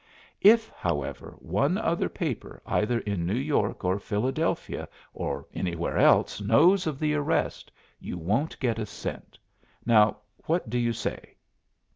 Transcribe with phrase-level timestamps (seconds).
[0.41, 6.87] If, however, one other paper, either in New York or Philadelphia, or anywhere else, knows
[6.87, 9.37] of the arrest, you won't get a cent.
[9.85, 10.17] Now,
[10.47, 11.35] what do you say?"